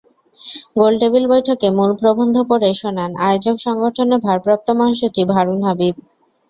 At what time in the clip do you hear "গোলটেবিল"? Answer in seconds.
0.75-1.23